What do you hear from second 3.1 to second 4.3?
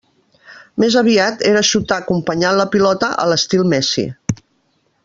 a l'estil Messi.